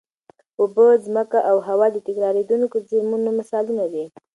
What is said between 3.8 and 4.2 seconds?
دي.